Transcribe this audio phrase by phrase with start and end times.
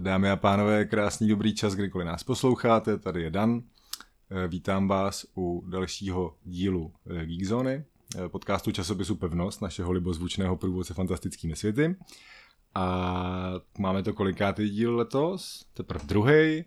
[0.00, 3.62] Dámy a pánové, krásný dobrý čas, kdykoliv nás posloucháte, tady je Dan.
[4.30, 7.84] Eh, vítám vás u dalšího dílu eh, Geekzony,
[8.16, 11.96] eh, podcastu časopisu Pevnost, našeho libozvučného průvodce fantastickými světy.
[12.74, 15.66] A máme to kolikátý díl letos?
[15.74, 16.64] Teprve druhý.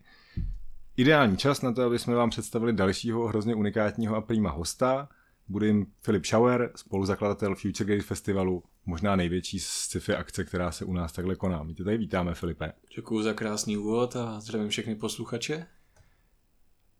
[0.97, 5.09] Ideální čas na to, aby jsme vám představili dalšího hrozně unikátního a prýma hosta.
[5.47, 10.93] Bude jim Filip Schauer, spoluzakladatel Future Gate Festivalu, možná největší sci-fi akce, která se u
[10.93, 11.63] nás takhle koná.
[11.63, 12.71] My tě tady vítáme, Filipe.
[12.95, 15.67] Děkuji za krásný úvod a zdravím všechny posluchače.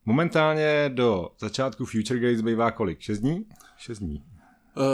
[0.06, 3.00] Momentálně do začátku Future Gates bývá kolik?
[3.02, 3.46] 6 dní?
[3.78, 4.24] 6 dní.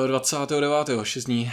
[0.08, 0.88] 29.
[1.04, 1.52] 6 dní.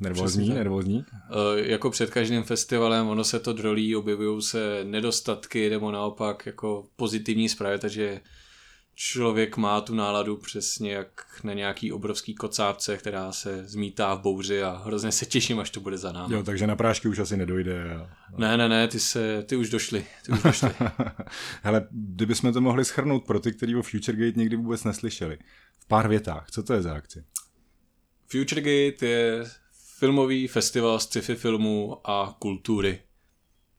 [0.00, 0.96] Nervózní, nervózní?
[0.96, 6.86] Uh, jako před každým festivalem, ono se to drolí, objevují se nedostatky nebo naopak jako
[6.96, 8.20] pozitivní zprávy, takže
[9.00, 14.62] člověk má tu náladu přesně jak na nějaký obrovský kocávce, která se zmítá v bouři
[14.62, 16.34] a hrozně se těším, až to bude za námi.
[16.34, 17.94] Jo, takže na prášky už asi nedojde.
[17.94, 18.10] A...
[18.38, 20.06] Ne, ne, ne, ty, se, ty už došly.
[20.26, 20.70] Ty už došly.
[21.62, 25.38] Hele, kdybychom to mohli schrnout pro ty, kteří o FutureGate nikdy vůbec neslyšeli.
[25.78, 27.24] V pár větách, co to je za akci?
[28.26, 29.44] FutureGate je
[29.98, 33.00] filmový festival sci-fi filmů a kultury.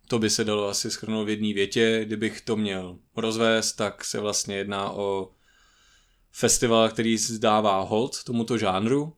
[0.09, 2.01] To by se dalo asi schrnout v jedné větě.
[2.05, 5.31] Kdybych to měl rozvést, tak se vlastně jedná o
[6.31, 9.13] festival, který zdává hold tomuto žánru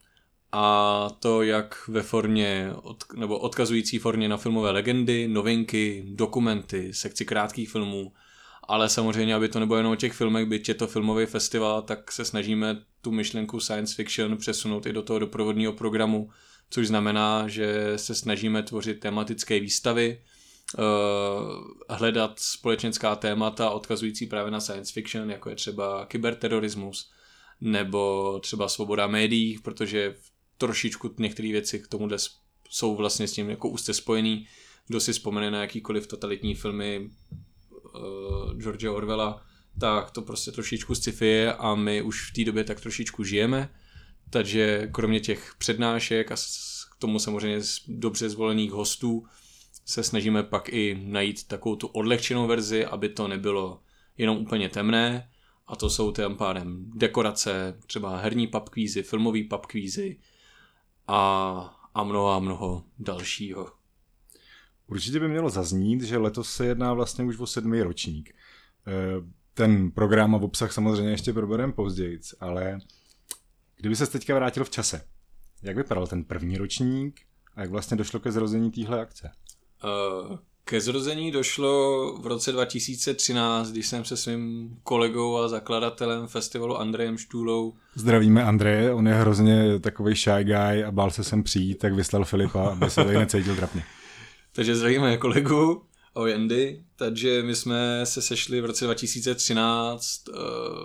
[0.51, 7.25] a to jak ve formě, od, nebo odkazující formě na filmové legendy, novinky, dokumenty, sekci
[7.25, 8.13] krátkých filmů,
[8.63, 12.11] ale samozřejmě, aby to nebylo jenom o těch filmech, byť je to filmový festival, tak
[12.11, 16.29] se snažíme tu myšlenku science fiction přesunout i do toho doprovodního programu,
[16.69, 20.21] což znamená, že se snažíme tvořit tematické výstavy,
[21.89, 27.11] hledat společenská témata odkazující právě na science fiction, jako je třeba kyberterorismus,
[27.61, 30.15] nebo třeba svoboda médií, protože
[30.57, 32.09] trošičku některé věci k tomu
[32.69, 34.47] jsou vlastně s tím jako úzce spojený.
[34.87, 37.09] Kdo si vzpomene na jakýkoliv totalitní filmy
[37.95, 39.45] uh, George Orwella,
[39.79, 43.69] tak to prostě trošičku sci-fi je a my už v té době tak trošičku žijeme.
[44.29, 46.35] Takže kromě těch přednášek a
[46.91, 49.25] k tomu samozřejmě dobře zvolených hostů
[49.91, 53.81] se snažíme pak i najít takovou tu odlehčenou verzi, aby to nebylo
[54.17, 55.29] jenom úplně temné
[55.67, 60.19] a to jsou tím pádem dekorace, třeba herní papkvízy, filmový papkvízy
[61.07, 61.19] a,
[61.93, 63.71] a mnoho a mnoho dalšího.
[64.87, 68.29] Určitě by mělo zaznít, že letos se jedná vlastně už o sedmý ročník.
[68.29, 68.33] E,
[69.53, 72.79] ten program a obsah samozřejmě ještě probereme později, ale
[73.75, 75.07] kdyby se teďka vrátil v čase,
[75.61, 77.21] jak vypadal ten první ročník
[77.55, 79.31] a jak vlastně došlo ke zrození téhle akce?
[79.83, 80.37] Uh,
[80.71, 87.17] ke zrození došlo v roce 2013, když jsem se svým kolegou a zakladatelem festivalu Andrejem
[87.17, 87.73] Štůlou.
[87.95, 92.25] Zdravíme Andreje, on je hrozně takový shy guy a bál se sem přijít, tak vyslal
[92.25, 93.83] Filipa, aby se tady necítil trapně.
[94.51, 95.81] Takže zdravíme kolegu
[96.13, 100.33] o Andy, takže my jsme se sešli v roce 2013 eh,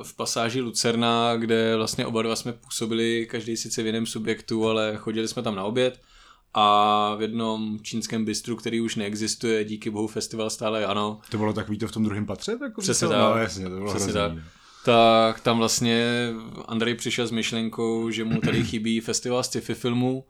[0.03, 4.97] v pasáži Lucerna, kde vlastně oba dva jsme působili, každý sice v jiném subjektu, ale
[4.97, 6.01] chodili jsme tam na oběd
[6.59, 11.21] a v jednom čínském bistru, který už neexistuje, díky bohu festival stále ano.
[11.31, 12.57] To bylo takový to v tom druhém patře?
[12.57, 13.19] Tak Přesně tak.
[13.19, 14.35] No, jasně, to bylo Přesně tak.
[14.35, 14.43] No.
[14.85, 16.29] Tak tam vlastně
[16.69, 20.25] Andrej přišel s myšlenkou, že mu tady chybí festival sci-fi filmů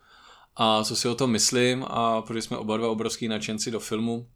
[0.56, 4.28] a co si o tom myslím a protože jsme oba dva obrovský nadšenci do filmu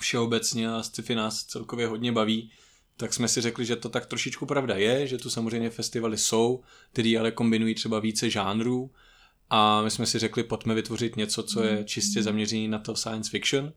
[0.00, 2.50] všeobecně a sci-fi nás celkově hodně baví,
[2.96, 6.62] tak jsme si řekli, že to tak trošičku pravda je, že tu samozřejmě festivaly jsou,
[6.92, 8.90] který ale kombinují třeba více žánrů
[9.50, 13.30] a my jsme si řekli, pojďme vytvořit něco, co je čistě zaměřené na to science
[13.30, 13.72] fiction.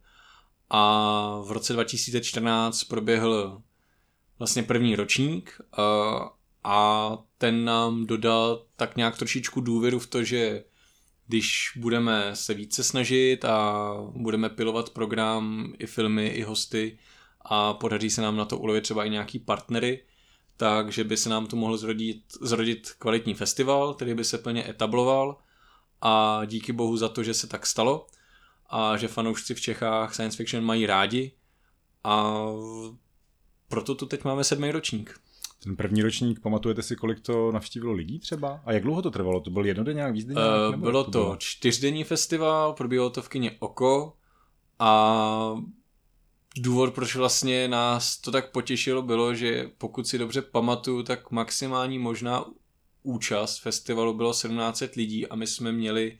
[0.70, 3.62] A v roce 2014 proběhl
[4.40, 5.62] vlastně první ročník
[6.64, 10.64] a ten nám dodal tak nějak trošičku důvěru v to, že
[11.28, 17.00] když budeme se více snažit a budeme pilovat program, i filmy, i hosty
[17.42, 20.04] a podaří se nám na to ulovit třeba i nějaký partnery,
[20.58, 25.38] takže by se nám to mohl zrodit, zrodit kvalitní festival, který by se plně etabloval
[26.02, 28.08] a díky bohu za to, že se tak stalo
[28.70, 31.32] a že fanoušci v Čechách science fiction mají rádi
[32.04, 32.46] a
[33.68, 35.20] proto tu teď máme sedmý ročník.
[35.64, 38.62] Ten první ročník, pamatujete si, kolik to navštívilo lidí třeba?
[38.66, 39.40] A jak dlouho to trvalo?
[39.42, 40.42] To byl jednodenní výzdenní?
[40.70, 41.36] Uh, bylo to, bylo?
[41.40, 44.14] čtyřdenní festival, probíhalo to v kině Oko
[44.80, 45.56] a
[46.58, 52.00] důvod, proč vlastně nás to tak potěšilo, bylo, že pokud si dobře pamatuju, tak maximální
[52.00, 52.46] možná
[53.04, 56.18] účast festivalu bylo 1700 lidí a my jsme měli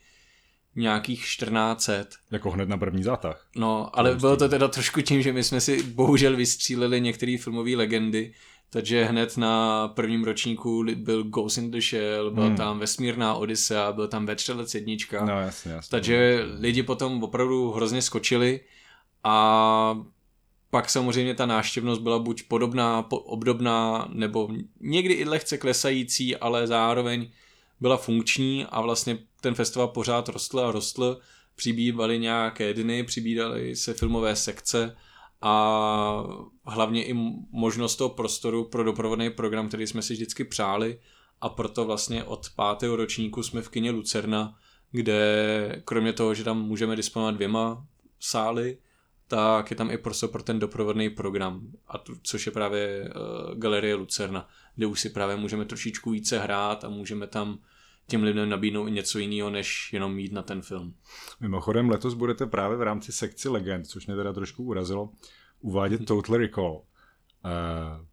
[0.76, 2.18] nějakých 1400.
[2.32, 3.48] Jako hned na první zátah.
[3.56, 7.72] No, ale bylo to teda trošku tím, že my jsme si bohužel vystříleli některé filmové
[7.76, 8.34] legendy,
[8.70, 12.56] takže hned na prvním ročníku byl Ghost in the Shell, byl hmm.
[12.56, 15.26] tam Vesmírná Odyssea, byl tam Vetřelec jednička.
[15.26, 15.90] No jasně, jasně.
[15.90, 18.60] Takže lidi potom opravdu hrozně skočili
[19.24, 20.04] a
[20.70, 24.50] pak samozřejmě ta náštěvnost byla buď podobná, obdobná, nebo
[24.80, 27.30] někdy i lehce klesající, ale zároveň
[27.80, 31.20] byla funkční a vlastně ten festival pořád rostl a rostl.
[31.56, 34.96] Přibývaly nějaké dny, přibývaly se filmové sekce
[35.42, 36.24] a
[36.66, 37.14] hlavně i
[37.52, 41.00] možnost toho prostoru pro doprovodný program, který jsme si vždycky přáli
[41.42, 44.56] a proto vlastně od pátého ročníku jsme v kině Lucerna,
[44.92, 47.86] kde kromě toho, že tam můžeme disponovat dvěma
[48.20, 48.78] sály,
[49.30, 53.60] tak je tam i prostor pro ten doprovodný program, a tu, což je právě uh,
[53.60, 57.60] Galerie Lucerna, kde už si právě můžeme trošičku více hrát a můžeme tam
[58.08, 60.94] těm lidem nabídnout i něco jiného, než jenom mít na ten film.
[61.40, 65.10] Mimochodem letos budete právě v rámci sekci legend, což mě teda trošku urazilo,
[65.60, 66.74] uvádět Total Recall.
[66.74, 68.06] Uh,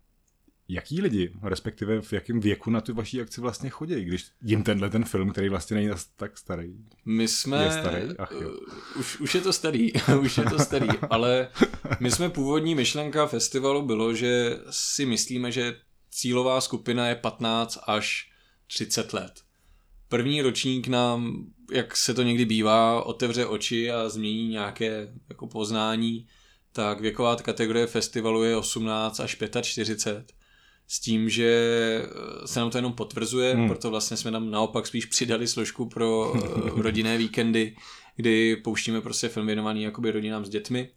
[0.68, 4.90] jaký lidi, respektive v jakém věku na tu vaší akci vlastně chodí, když jim tenhle
[4.90, 6.74] ten film, který vlastně není tak starý.
[7.04, 7.64] My jsme...
[7.64, 8.16] Je starý?
[8.18, 8.50] Ach jo.
[8.50, 11.48] Uh, už, už je to starý, už je to starý, ale
[12.00, 15.76] my jsme původní myšlenka festivalu bylo, že si myslíme, že
[16.10, 18.30] cílová skupina je 15 až
[18.66, 19.32] 30 let.
[20.08, 26.26] První ročník nám, jak se to někdy bývá, otevře oči a změní nějaké jako poznání,
[26.72, 30.32] tak věková kategorie festivalu je 18 až 45
[30.88, 31.50] s tím, že
[32.04, 33.68] eh, se nám to jenom potvrzuje, hmm.
[33.68, 37.76] proto vlastně jsme tam naopak spíš přidali složku pro eh, rodinné víkendy,
[38.16, 40.88] kdy pouštíme prostě film věnovaný jakoby rodinám s dětmi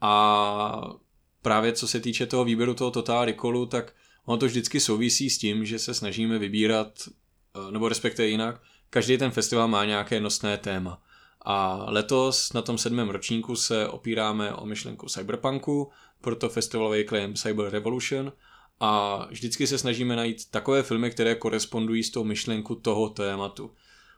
[0.00, 0.94] a
[1.42, 3.92] právě co se týče toho výběru toho Total Recallu, tak
[4.24, 9.18] ono to vždycky souvisí s tím, že se snažíme vybírat, eh, nebo respektive jinak, každý
[9.18, 11.02] ten festival má nějaké nosné téma.
[11.46, 17.70] A letos na tom sedmém ročníku se opíráme o myšlenku cyberpunku, proto festivalový claim Cyber
[17.70, 18.32] Revolution
[18.80, 23.70] a vždycky se snažíme najít takové filmy, které korespondují s tou myšlenku toho tématu.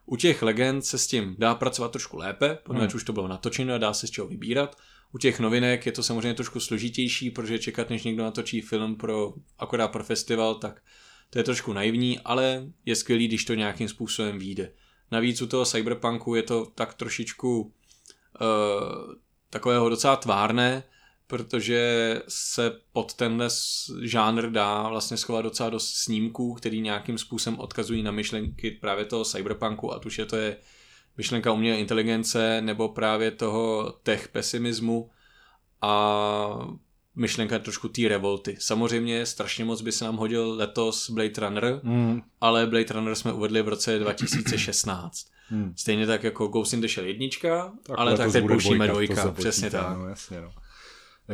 [0.07, 2.97] U těch legend se s tím dá pracovat trošku lépe, protože hmm.
[2.97, 4.77] už to bylo natočeno a dá se z čeho vybírat.
[5.13, 9.35] U těch novinek je to samozřejmě trošku složitější, protože čekat, než někdo natočí film pro
[9.59, 10.83] akorát pro festival, tak
[11.31, 14.73] to je trošku naivní, ale je skvělý, když to nějakým způsobem vyjde.
[15.11, 17.71] Navíc u toho cyberpunku je to tak trošičku uh,
[19.51, 20.83] takového docela tvárné,
[21.27, 23.49] protože se pod tenhle
[24.03, 29.25] žánr dá vlastně schovat docela dost snímků, který nějakým způsobem odkazují na myšlenky právě toho
[29.25, 30.57] cyberpunku, a tuž je to je
[31.17, 35.11] myšlenka umělé inteligence nebo právě toho tech pesimismu
[35.83, 36.69] a
[37.17, 38.57] myšlenka trošku té revolty.
[38.59, 42.23] Samozřejmě strašně moc by se nám hodil letos Blade Runner, mm.
[42.41, 45.27] ale Blade Runner jsme uvedli v roce 2016.
[45.51, 45.73] Mm.
[45.77, 49.71] Stejně tak jako Ghost in the Shell jednička, tak ale tak teď pouštíme dvojka, přesně
[49.71, 49.99] tak.
[49.99, 50.51] No, jasně, no.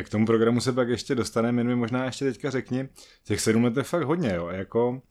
[0.02, 2.88] K tomu programu se pak ještě dostaneme, jen mi možná ještě teďka řekni,
[3.24, 5.02] těch sedm let je fakt hodně, jo, jako...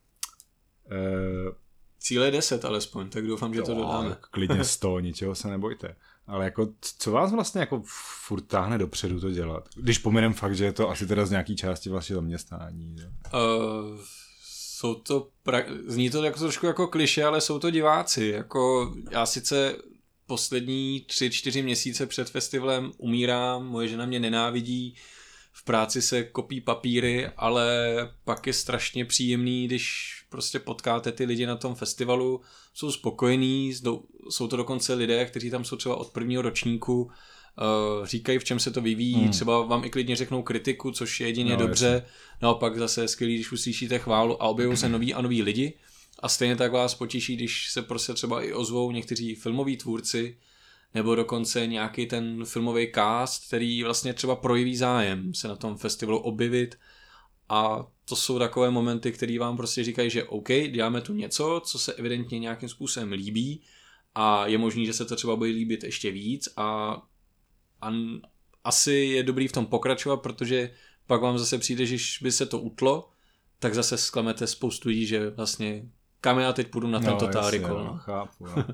[0.91, 1.61] E...
[1.99, 4.17] Cíle je deset alespoň, tak doufám, že jo, to dodáme.
[4.31, 5.95] Klidně sto, ničeho se nebojte.
[6.27, 7.83] Ale jako, co vás vlastně jako
[8.25, 9.69] furt táhne dopředu to dělat?
[9.75, 12.95] Když pominem fakt, že je to asi teda z nějaký části vlastně zaměstnání.
[13.01, 13.09] Jo?
[13.33, 13.99] Uh,
[14.81, 15.63] jsou to, pra...
[15.87, 18.25] zní to jako trošku jako kliše, ale jsou to diváci.
[18.25, 19.75] Jako já sice
[20.31, 24.95] poslední tři, čtyři měsíce před festivalem umírám, moje žena mě nenávidí,
[25.51, 27.67] v práci se kopí papíry, ale
[28.23, 32.41] pak je strašně příjemný, když prostě potkáte ty lidi na tom festivalu,
[32.73, 33.73] jsou spokojení,
[34.29, 37.11] jsou to dokonce lidé, kteří tam jsou třeba od prvního ročníku,
[37.99, 39.31] Uh, říkají, v čem se to vyvíjí, hmm.
[39.31, 42.09] třeba vám i klidně řeknou kritiku, což je jedině no, dobře, jasně.
[42.41, 45.73] naopak zase je skvělý, když uslyšíte chválu a objevují se noví a noví lidi
[46.21, 50.37] a stejně tak vás potěší, když se prostě třeba i ozvou někteří filmoví tvůrci,
[50.93, 56.19] nebo dokonce nějaký ten filmový cast, který vlastně třeba projeví zájem se na tom festivalu
[56.19, 56.75] objevit.
[57.49, 61.79] A to jsou takové momenty, které vám prostě říkají, že OK, děláme tu něco, co
[61.79, 63.61] se evidentně nějakým způsobem líbí
[64.15, 67.01] a je možný, že se to třeba bude líbit ještě víc a,
[67.81, 67.91] a
[68.63, 70.73] asi je dobrý v tom pokračovat, protože
[71.07, 73.09] pak vám zase přijde, že by se to utlo,
[73.59, 75.89] tak zase zklamete spoustu lidí, že vlastně
[76.21, 77.83] kam já teď půjdu na ten no, Total jasně, Recall.
[77.83, 78.65] No, chápu, no.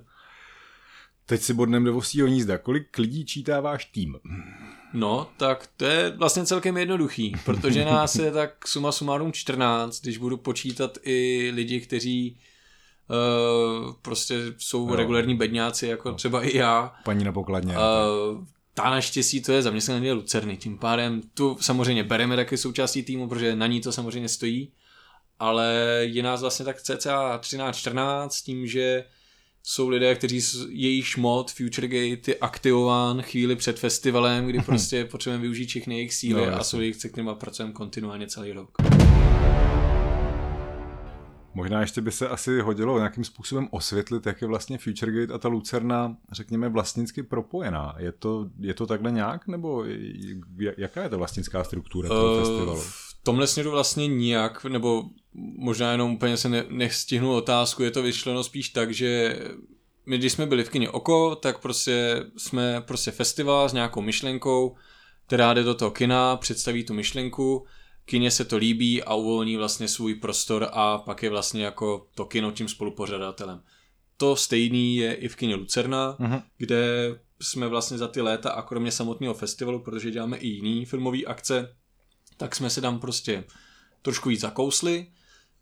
[1.26, 2.58] Teď si bodnem do vosího nízda.
[2.58, 4.18] Kolik lidí čítá váš tým?
[4.94, 10.18] No, tak to je vlastně celkem jednoduchý, protože nás je tak suma sumárum 14, když
[10.18, 12.38] budu počítat i lidi, kteří
[13.10, 14.96] uh, prostě jsou no.
[14.96, 16.16] regulární bedňáci, jako no.
[16.16, 16.96] třeba i já.
[17.04, 17.74] Paní na pokladně.
[17.74, 23.28] Uh, ta naštěstí to je zaměstnaný Lucerny, tím pádem tu samozřejmě bereme taky součástí týmu,
[23.28, 24.72] protože na ní to samozřejmě stojí,
[25.40, 29.04] ale je nás vlastně tak cca 13-14 s tím, že
[29.64, 35.68] jsou lidé, kteří jejich mod FutureGate je aktivován chvíli před festivalem, kdy prostě potřebujeme využít
[35.68, 38.78] všechny jejich síly no, a jsou jejich, se kterými pracujeme kontinuálně celý rok.
[41.54, 45.48] Možná ještě by se asi hodilo nějakým způsobem osvětlit, jak je vlastně FutureGate a ta
[45.48, 47.96] Lucerna, řekněme, vlastnicky propojená.
[47.98, 49.86] Je to, je to takhle nějak, nebo
[50.78, 52.84] jaká je ta vlastnická struktura toho uh, festivalu?
[53.28, 55.04] V tomhle směru vlastně nijak, nebo
[55.58, 59.40] možná jenom úplně se ne, nestihnu otázku, je to vyšleno spíš tak, že
[60.06, 64.76] my když jsme byli v kině Oko, tak prostě jsme prostě festival s nějakou myšlenkou,
[65.26, 67.66] která jde do toho kina, představí tu myšlenku,
[68.06, 72.26] kině se to líbí a uvolní vlastně svůj prostor a pak je vlastně jako to
[72.26, 73.62] kino tím spolupořadatelem.
[74.18, 76.44] To stejný je i v kině Lucerna, uh-huh.
[76.58, 81.24] kde jsme vlastně za ty léta a kromě samotného festivalu, protože děláme i jiný filmové
[81.24, 81.76] akce,
[82.38, 83.44] tak jsme se tam prostě
[84.02, 85.08] trošku víc zakousli.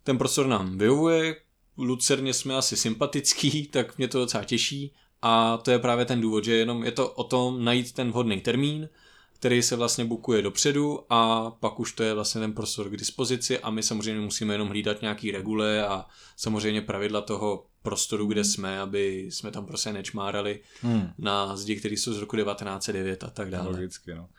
[0.03, 1.35] Ten prostor nám vyhovuje,
[1.77, 6.43] Lucerně jsme asi sympatický, tak mě to docela těší a to je právě ten důvod,
[6.43, 8.89] že jenom je to o tom najít ten vhodný termín,
[9.33, 13.59] který se vlastně bukuje dopředu a pak už to je vlastně ten prostor k dispozici
[13.59, 16.05] a my samozřejmě musíme jenom hlídat nějaký regule a
[16.35, 21.09] samozřejmě pravidla toho prostoru, kde jsme, aby jsme tam prostě nečmárali hmm.
[21.17, 23.69] na zdi, které jsou z roku 1909 a tak dále.
[23.69, 24.29] Logicky, no.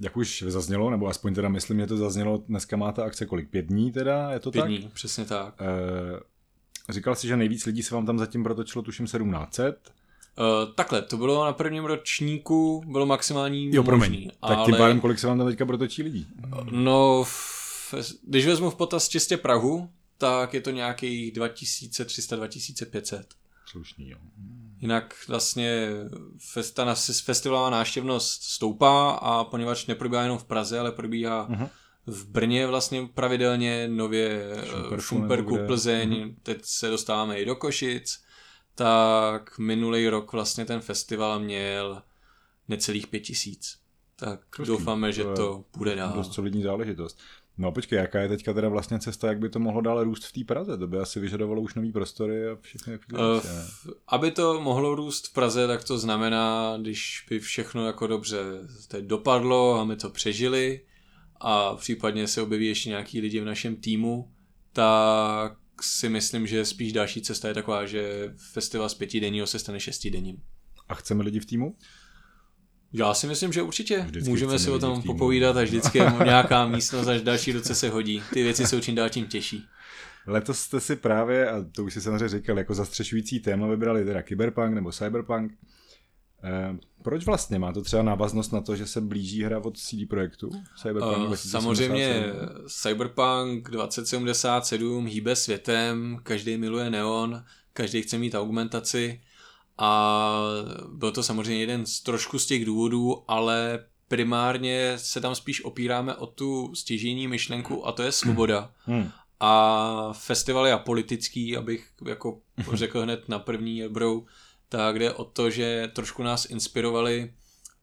[0.00, 3.50] Jak už zaznělo, nebo aspoň teda myslím, že to zaznělo, dneska má ta akce kolik?
[3.50, 4.70] Pět dní teda, je to Pět tak?
[4.70, 5.54] dní, přesně tak.
[5.60, 9.92] E, říkal jsi, že nejvíc lidí se vám tam zatím protočilo, tuším 1700.
[10.38, 14.10] Uh, takhle, to bylo na prvním ročníku, bylo maximální jo, promiň.
[14.10, 14.30] možný.
[14.48, 14.66] Tak ale...
[14.66, 16.26] tím pádem, kolik se vám tam teďka protočí lidí?
[16.70, 17.94] No, v,
[18.26, 23.24] když vezmu v potaz čistě Prahu, tak je to nějakých 2300-2500.
[23.66, 24.18] Slušný, jo.
[24.80, 25.88] Jinak vlastně
[26.52, 26.94] festa,
[27.24, 31.68] festivalová náštěvnost stoupá a poněvadž neprobíhá jenom v Praze, ale probíhá uh-huh.
[32.06, 36.34] v Brně vlastně pravidelně, nově Šumperku, Šumperku Plzeň, uh-huh.
[36.42, 38.22] teď se dostáváme i do Košic,
[38.74, 42.02] tak minulý rok vlastně ten festival měl
[42.68, 43.78] necelých pět tisíc.
[44.16, 46.12] Tak Trošku, doufáme, že to, to bude dál.
[46.12, 47.18] Dost solidní záležitost.
[47.60, 50.32] No počkej, jaká je teďka teda vlastně cesta, jak by to mohlo dále růst v
[50.32, 50.78] té Praze?
[50.78, 53.18] To by asi vyžadovalo už nový prostory a všechny uh,
[54.08, 58.38] Aby to mohlo růst v Praze, tak to znamená, když by všechno jako dobře
[58.88, 60.80] teď dopadlo a my to přežili
[61.40, 64.32] a případně se objeví ještě nějaký lidi v našem týmu,
[64.72, 69.80] tak si myslím, že spíš další cesta je taková, že festival z pětidenního se stane
[69.80, 70.42] šestidenním.
[70.88, 71.76] A chceme lidi v týmu?
[72.92, 73.98] Já si myslím, že určitě.
[73.98, 78.22] Vždycky Můžeme si o tom popovídat a vždycky nějaká místnost, až další roce se hodí.
[78.32, 79.64] Ty věci jsou čím dál tím těžší.
[80.26, 84.22] Letos jste si právě, a to už si samozřejmě říkal, jako zastřešující téma vybrali teda
[84.22, 85.52] Cyberpunk nebo Cyberpunk.
[86.44, 87.58] Eh, proč vlastně?
[87.58, 90.50] Má to třeba návaznost na to, že se blíží hra od CD Projektu?
[90.82, 92.24] Cyberpunk uh, samozřejmě
[92.68, 99.20] Cyberpunk 2077 hýbe světem, každý miluje neon, každý chce mít augmentaci
[99.80, 100.40] a
[100.92, 106.14] byl to samozřejmě jeden z trošku z těch důvodů, ale primárně se tam spíš opíráme
[106.14, 108.72] o tu stěžení myšlenku a to je svoboda.
[108.84, 109.10] Hmm.
[109.40, 112.40] A festival je apolitický, abych jako
[112.72, 114.26] řekl hned na první brou,
[114.68, 117.32] tak jde o to, že trošku nás inspirovali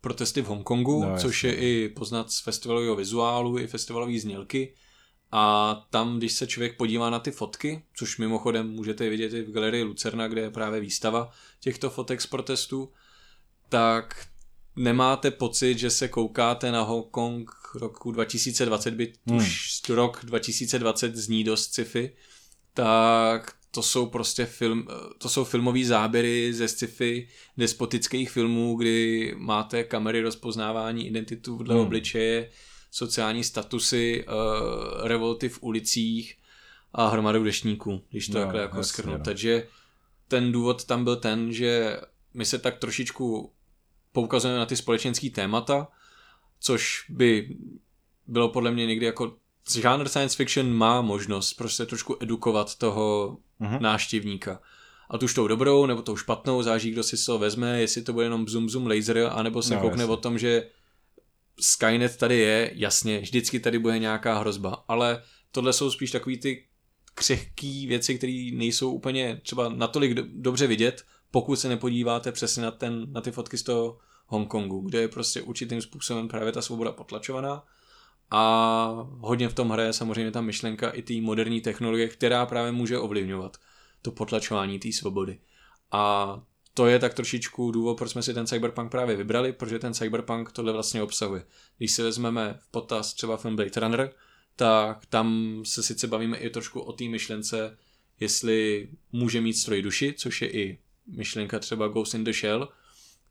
[0.01, 4.73] protesty v Hongkongu, no, což je i poznat z festivalového vizuálu, i festivalové znělky.
[5.31, 9.51] A tam, když se člověk podívá na ty fotky, což mimochodem můžete vidět i v
[9.51, 12.91] galerii Lucerna, kde je právě výstava těchto fotek z protestů,
[13.69, 14.27] tak
[14.75, 19.37] nemáte pocit, že se koukáte na Hongkong roku 2020, byť hmm.
[19.37, 22.11] už rok 2020 zní dost sci-fi,
[22.73, 29.83] tak to jsou prostě film, to jsou filmové záběry ze sci-fi despotických filmů, kdy máte
[29.83, 31.83] kamery rozpoznávání identitu dle hmm.
[31.83, 32.49] obličeje,
[32.91, 36.37] sociální statusy, uh, revolty v ulicích
[36.93, 39.17] a hromadu deštníků, když to no, takhle jako skrnu.
[39.17, 39.23] No.
[39.23, 39.67] Takže
[40.27, 41.99] ten důvod tam byl ten, že
[42.33, 43.51] my se tak trošičku
[44.11, 45.87] poukazujeme na ty společenské témata,
[46.59, 47.57] což by
[48.27, 49.35] bylo podle mě někdy jako
[49.75, 53.81] žánr science fiction má možnost prostě trošku edukovat toho uh-huh.
[53.81, 54.61] náštěvníka.
[55.09, 58.25] A tu tou dobrou, nebo tou špatnou, záží, kdo si to vezme, jestli to bude
[58.25, 60.13] jenom zoom zoom laser, anebo se no, koukne jasně.
[60.13, 60.69] o tom, že
[61.59, 66.67] Skynet tady je, jasně, vždycky tady bude nějaká hrozba, ale tohle jsou spíš takový ty
[67.13, 72.71] křehký věci, které nejsou úplně třeba natolik do, dobře vidět, pokud se nepodíváte přesně na,
[72.71, 73.97] ten, na ty fotky z toho
[74.27, 77.63] Hongkongu, kde je prostě určitým způsobem právě ta svoboda potlačovaná
[78.31, 82.97] a hodně v tom hraje samozřejmě ta myšlenka i té moderní technologie, která právě může
[82.97, 83.57] ovlivňovat
[84.01, 85.39] to potlačování té svobody.
[85.91, 86.33] A
[86.77, 90.51] to je tak trošičku důvod, proč jsme si ten cyberpunk právě vybrali, protože ten cyberpunk
[90.51, 91.45] tohle vlastně obsahuje.
[91.77, 94.13] Když si vezmeme v potaz třeba film Blade Runner,
[94.55, 97.77] tak tam se sice bavíme i trošku o té myšlence,
[98.19, 102.69] jestli může mít stroj duši, což je i myšlenka třeba Ghost in the Shell,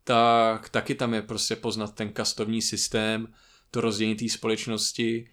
[0.03, 3.33] tak taky tam je prostě poznat ten kastovní systém,
[3.71, 5.29] to rozdělení té společnosti.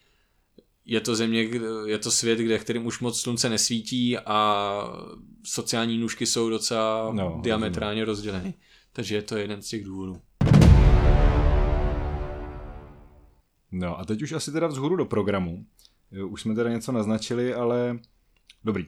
[0.86, 1.48] Je to země,
[1.86, 4.84] je to svět, kde kterým už moc slunce nesvítí a
[5.42, 8.54] sociální nůžky jsou docela no, diametrálně rozděleny.
[8.92, 10.20] Takže je to jeden z těch důvodů.
[13.72, 15.66] No a teď už asi teda vzhůru do programu.
[16.28, 17.98] Už jsme teda něco naznačili, ale
[18.64, 18.86] dobrý.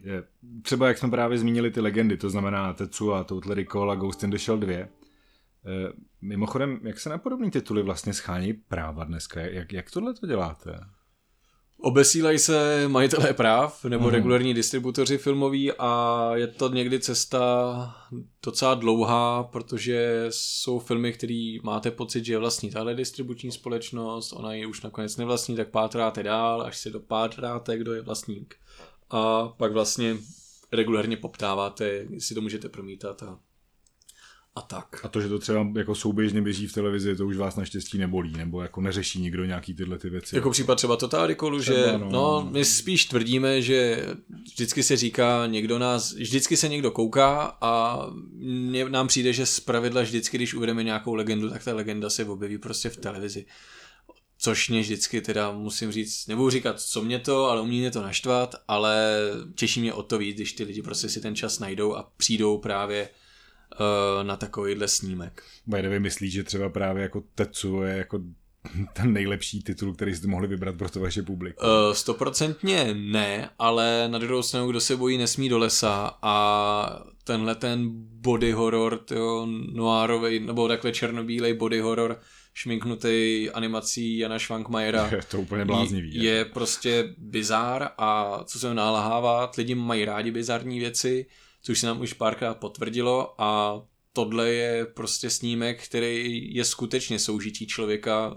[0.62, 4.22] Třeba jak jsme právě zmínili ty legendy, to znamená Tetsu a Total Recall a Ghost
[4.22, 4.74] in the Shell 2.
[6.20, 9.40] Mimochodem, jak se na podobné tituly vlastně schání práva dneska?
[9.40, 10.80] Jak, jak tohle to děláte?
[11.78, 14.12] Obesílají se majitelé práv nebo hmm.
[14.12, 17.96] regulární distributoři filmoví a je to někdy cesta
[18.42, 24.54] docela dlouhá, protože jsou filmy, které máte pocit, že je vlastní tahle distribuční společnost, ona
[24.54, 28.54] ji už nakonec nevlastní, tak pátráte dál, až si dopátráte, kdo je vlastník.
[29.10, 30.16] A pak vlastně
[30.72, 33.38] regulárně poptáváte, jestli to můžete promítat a
[34.56, 35.00] a tak.
[35.02, 38.32] A to, že to třeba jako souběžně běží v televizi, to už vás naštěstí nebolí,
[38.32, 40.36] nebo jako neřeší nikdo nějaký tyhle ty věci.
[40.36, 44.06] Jako případ třeba Total Recallu, že no, no, my spíš tvrdíme, že
[44.52, 49.60] vždycky se říká, někdo nás, vždycky se někdo kouká a mně, nám přijde, že z
[49.60, 53.46] pravidla vždycky, když uvedeme nějakou legendu, tak ta legenda se objeví prostě v televizi.
[54.38, 58.02] Což mě vždycky teda musím říct, nebudu říkat, co mě to, ale umí mě to
[58.02, 59.18] naštvat, ale
[59.54, 62.58] těší mě o to víc, když ty lidi prostě si ten čas najdou a přijdou
[62.58, 63.08] právě
[64.22, 65.42] na takovýhle snímek.
[65.66, 68.20] By myslíš, že třeba právě jako Tetsu je jako
[68.92, 71.68] ten nejlepší titul, který jste mohli vybrat pro to vaše publikum?
[71.68, 77.54] Uh, stoprocentně ne, ale na druhou stranu, kdo se bojí, nesmí do lesa a tenhle
[77.54, 82.20] ten body horror, tyjo, noirovej, nebo takhle černobílej body horror,
[82.54, 85.08] šminknutý animací Jana Schwankmajera.
[85.12, 86.14] Je to úplně bláznivý.
[86.14, 91.26] Je, je prostě bizár a co se nalahává, lidi mají rádi bizarní věci,
[91.66, 93.80] což se nám už párkrát potvrdilo a
[94.12, 98.36] tohle je prostě snímek, který je skutečně soužití člověka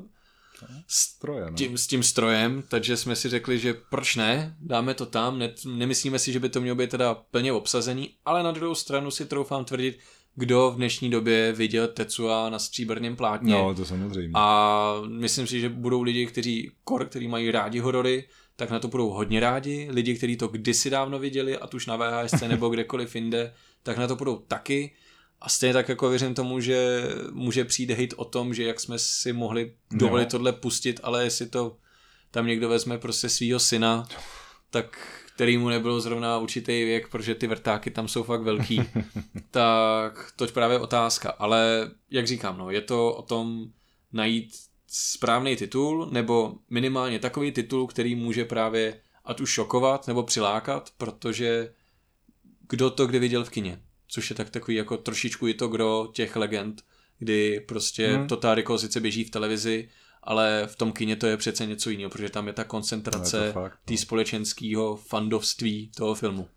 [0.88, 1.56] s no.
[1.56, 5.54] tím, s tím strojem, takže jsme si řekli, že proč ne, dáme to tam, ne,
[5.66, 9.26] nemyslíme si, že by to mělo být teda plně obsazený, ale na druhou stranu si
[9.26, 10.00] troufám tvrdit,
[10.36, 13.54] kdo v dnešní době viděl Tetsua na stříbrném plátně.
[13.54, 14.32] No, to samozřejmě.
[14.34, 18.28] A myslím si, že budou lidi, kteří kor, kteří mají rádi horory,
[18.60, 19.88] tak na to budou hodně rádi.
[19.92, 24.08] Lidi, kteří to kdysi dávno viděli, a už na VHS nebo kdekoliv jinde, tak na
[24.08, 24.96] to budou taky.
[25.42, 29.00] A stejně tak jako věřím tomu, že může přijít hejt o tom, že jak jsme
[29.00, 30.30] si mohli dovolit no.
[30.30, 31.78] tohle pustit, ale jestli to
[32.32, 34.08] tam někdo vezme prostě svýho syna,
[34.70, 34.98] tak
[35.36, 38.82] který mu nebylo zrovna určitý věk, protože ty vrtáky tam jsou fakt velký,
[39.52, 41.30] tak to je právě otázka.
[41.30, 43.66] Ale jak říkám, no, je to o tom
[44.14, 50.94] najít správný titul, nebo minimálně takový titul, který může právě ať už šokovat nebo přilákat,
[50.98, 51.74] protože
[52.70, 56.10] kdo to kdy viděl v kině, což je tak takový jako trošičku i to kdo
[56.14, 56.84] těch legend,
[57.20, 58.28] kdy prostě hmm.
[58.28, 59.90] Total Recall sice běží v televizi,
[60.24, 63.70] ale v tom kině to je přece něco jiného, protože tam je ta koncentrace no,
[63.86, 63.98] té no.
[63.98, 66.48] společenského fandovství toho filmu.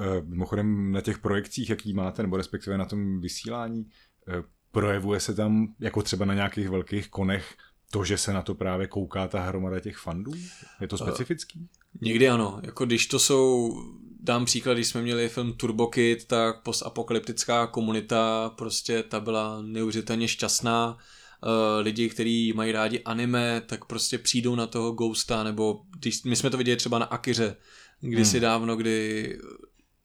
[0.00, 3.86] Eh, mimochodem na těch projekcích, jaký máte, nebo respektive na tom vysílání,
[4.28, 7.56] eh, projevuje se tam, jako třeba na nějakých velkých konech,
[7.90, 10.32] to, že se na to právě kouká ta hromada těch fandů?
[10.80, 11.58] Je to specifický?
[11.58, 11.66] Uh,
[12.00, 12.60] někdy ano.
[12.62, 13.74] Jako když to jsou,
[14.20, 20.28] dám příklad, když jsme měli film Turbo Kid, tak postapokalyptická komunita, prostě ta byla neuvěřitelně
[20.28, 20.96] šťastná.
[21.44, 26.36] Uh, lidi, kteří mají rádi anime, tak prostě přijdou na toho Ghosta, nebo když, my
[26.36, 27.56] jsme to viděli třeba na Akiře,
[28.00, 28.42] kdysi hmm.
[28.42, 29.38] dávno, kdy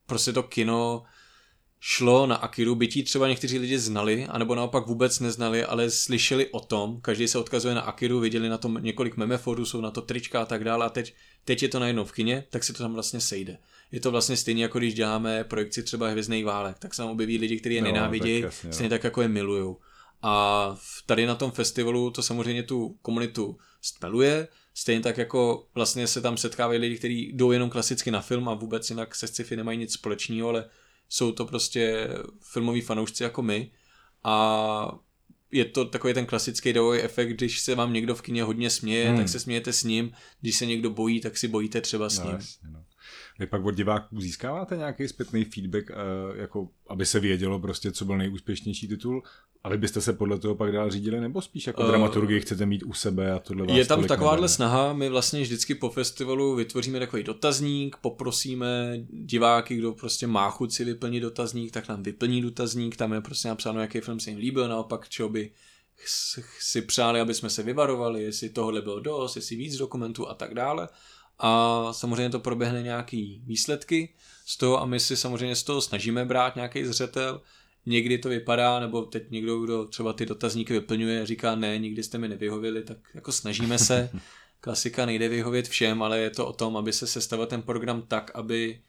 [0.05, 1.03] prostě to kino
[1.79, 6.59] šlo na Akiru, bytí třeba někteří lidi znali, anebo naopak vůbec neznali, ale slyšeli o
[6.59, 10.41] tom, každý se odkazuje na Akiru, viděli na tom několik memeforů, jsou na to trička
[10.41, 12.93] a tak dále a teď, teď je to najednou v kině, tak se to tam
[12.93, 13.57] vlastně sejde.
[13.91, 17.37] Je to vlastně stejně jako když děláme projekci třeba Hvězdný válek, tak se tam objeví
[17.37, 19.77] lidi, kteří je no, nenávidí, tak stejně tak jako je milujou.
[20.21, 26.21] A tady na tom festivalu to samozřejmě tu komunitu stmeluje, stejně tak jako vlastně se
[26.21, 29.77] tam setkávají lidi, kteří jdou jenom klasicky na film a vůbec jinak se sci-fi nemají
[29.77, 30.65] nic společného, ale
[31.09, 32.09] jsou to prostě
[32.51, 33.71] filmoví fanoušci jako my
[34.23, 34.99] a
[35.51, 39.07] je to takový ten klasický davový efekt, když se vám někdo v kině hodně směje,
[39.07, 39.17] hmm.
[39.17, 42.25] tak se smějete s ním, když se někdo bojí, tak si bojíte třeba s no,
[42.25, 42.33] ním.
[42.33, 42.85] Jasně, no.
[43.39, 45.95] Vy pak od diváků získáváte nějaký zpětný feedback, eh,
[46.41, 49.23] jako aby se vědělo prostě, co byl nejúspěšnější titul?
[49.63, 52.65] A vy byste se podle toho pak dál řídili, nebo spíš jako uh, dramaturgii chcete
[52.65, 56.55] mít u sebe a tohle vás Je tam takováhle snaha, my vlastně vždycky po festivalu
[56.55, 62.41] vytvoříme takový dotazník, poprosíme diváky, kdo prostě má chuť si vyplnit dotazník, tak nám vyplní
[62.41, 65.51] dotazník, tam je prostě napsáno, jaký film se jim líbil, naopak čeho by
[66.59, 70.53] si přáli, aby jsme se vyvarovali, jestli tohle bylo dost, jestli víc dokumentů a tak
[70.53, 70.87] dále.
[71.39, 74.13] A samozřejmě to proběhne nějaký výsledky
[74.45, 77.41] z toho a my si samozřejmě z toho snažíme brát nějaký zřetel,
[77.85, 82.17] někdy to vypadá, nebo teď někdo, kdo třeba ty dotazníky vyplňuje, říká ne, nikdy jste
[82.17, 84.09] mi nevyhovili, tak jako snažíme se.
[84.61, 88.31] klasika nejde vyhovět všem, ale je to o tom, aby se sestavil ten program tak,
[88.33, 88.81] aby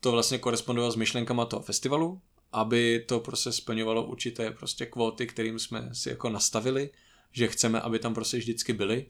[0.00, 2.20] to vlastně korespondovalo s myšlenkama toho festivalu,
[2.52, 6.90] aby to prostě splňovalo určité prostě kvóty, kterým jsme si jako nastavili,
[7.32, 9.06] že chceme, aby tam prostě vždycky byli.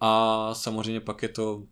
[0.00, 1.66] A samozřejmě pak je to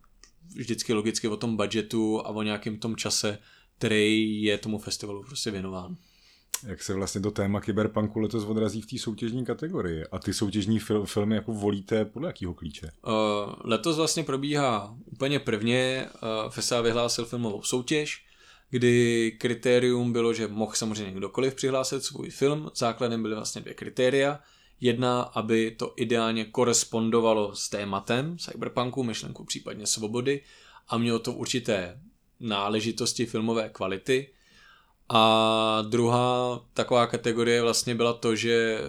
[0.55, 3.37] vždycky logicky o tom budgetu a o nějakém tom čase,
[3.77, 5.95] který je tomu festivalu prostě věnován.
[6.67, 10.03] Jak se vlastně to téma kyberpunku letos odrazí v té soutěžní kategorii?
[10.11, 12.91] A ty soutěžní fil- filmy jako volíte podle jakého klíče?
[13.07, 13.13] Uh,
[13.63, 18.25] letos vlastně probíhá úplně prvně, uh, FESA vyhlásil filmovou soutěž,
[18.69, 22.71] kdy kritérium bylo, že mohl samozřejmě kdokoliv přihlásit svůj film.
[22.75, 24.39] Základem byly vlastně dvě kritéria.
[24.81, 30.43] Jedna, aby to ideálně korespondovalo s tématem cyberpunku, myšlenku případně svobody
[30.87, 32.01] a mělo to určité
[32.39, 34.33] náležitosti filmové kvality.
[35.09, 38.79] A druhá taková kategorie vlastně byla to, že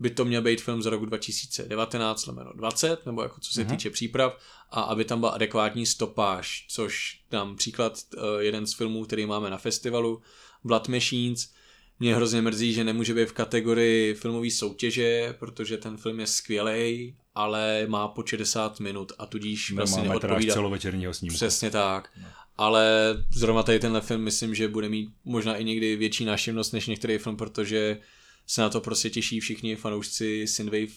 [0.00, 3.70] by to měl být film z roku 2019 20, nebo jako co se mm-hmm.
[3.70, 4.36] týče příprav,
[4.70, 9.50] a aby tam byla adekvátní stopáž, což dám příklad uh, jeden z filmů, který máme
[9.50, 10.22] na festivalu,
[10.64, 11.52] Blood Machines,
[12.00, 17.16] mě hrozně mrzí, že nemůže být v kategorii filmové soutěže, protože ten film je skvělý,
[17.34, 20.54] ale má po 60 minut a tudíž vlastně neodpovídá.
[20.54, 21.34] celovečerního snímku.
[21.34, 22.10] Přesně tak.
[22.22, 22.28] No.
[22.56, 26.86] Ale zrovna tady tenhle film myslím, že bude mít možná i někdy větší náštěvnost než
[26.86, 27.98] některý film, protože
[28.46, 30.92] se na to prostě těší všichni fanoušci Synthwave,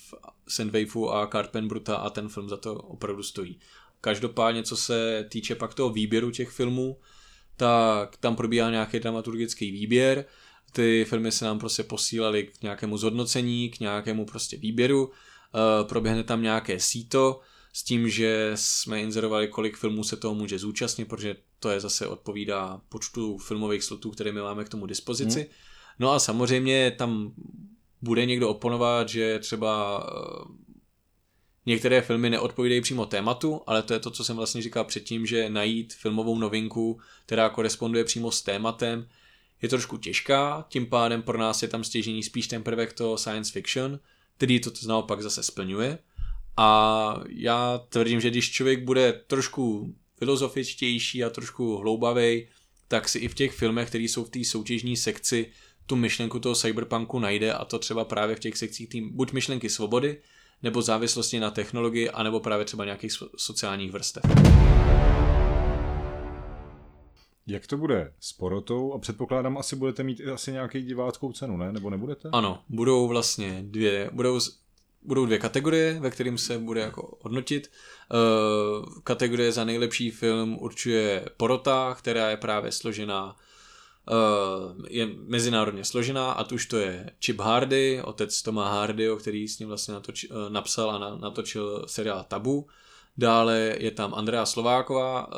[0.47, 3.59] Synthwaveu a Carpen Bruta a ten film za to opravdu stojí.
[4.01, 6.97] Každopádně, co se týče pak toho výběru těch filmů,
[7.57, 10.25] tak tam probíhá nějaký dramaturgický výběr,
[10.73, 15.11] ty filmy se nám prostě posílaly k nějakému zhodnocení, k nějakému prostě výběru, uh,
[15.87, 17.39] proběhne tam nějaké síto,
[17.73, 22.07] s tím, že jsme inzerovali, kolik filmů se toho může zúčastnit, protože to je zase
[22.07, 25.39] odpovídá počtu filmových slotů, které my máme k tomu dispozici.
[25.39, 25.49] Hmm.
[25.99, 27.33] No a samozřejmě tam
[28.01, 30.55] bude někdo oponovat, že třeba uh,
[31.65, 35.49] některé filmy neodpovídají přímo tématu, ale to je to, co jsem vlastně říkal předtím, že
[35.49, 39.07] najít filmovou novinku, která koresponduje přímo s tématem,
[39.63, 43.51] je trošku těžká, tím pádem pro nás je tam stěžení spíš ten prvek to science
[43.51, 43.99] fiction,
[44.37, 45.99] který to naopak zase splňuje.
[46.57, 52.47] A já tvrdím, že když člověk bude trošku filozofičtější a trošku hloubavý,
[52.87, 55.51] tak si i v těch filmech, které jsou v té soutěžní sekci,
[55.85, 59.69] tu myšlenku toho cyberpunku najde a to třeba právě v těch sekcích tým, buď myšlenky
[59.69, 60.21] svobody,
[60.63, 64.23] nebo závislosti na technologii, anebo právě třeba nějakých sociálních vrstev.
[67.47, 68.93] Jak to bude s porotou?
[68.93, 71.71] A předpokládám, asi budete mít asi nějaký diváckou cenu, ne?
[71.71, 72.29] Nebo nebudete?
[72.31, 74.39] Ano, budou vlastně dvě, budou,
[75.01, 77.71] budou dvě kategorie, ve kterým se bude jako hodnotit.
[78.13, 83.35] Uh, kategorie za nejlepší film určuje porota, která je právě složená
[84.11, 89.59] Uh, je mezinárodně složená a už to je Chip Hardy, otec Toma Hardyho, který s
[89.59, 92.67] ním vlastně natoč, uh, napsal a na, natočil seriál Tabu.
[93.17, 95.29] Dále je tam Andrea Slováková,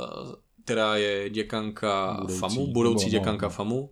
[0.66, 3.92] která je děkanka budoucí, FAMu, budoucí děkanka FAMu.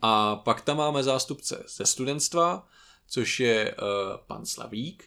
[0.00, 2.66] A pak tam máme zástupce ze studentstva,
[3.08, 3.86] což je uh,
[4.26, 5.04] pan Slavík.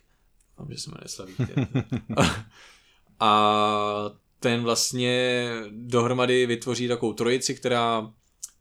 [0.58, 1.38] Doufám, že se jmenuje Slavík.
[3.20, 8.14] a ten vlastně dohromady vytvoří takovou trojici, která